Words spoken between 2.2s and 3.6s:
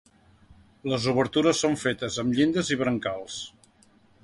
amb llindes i brancals.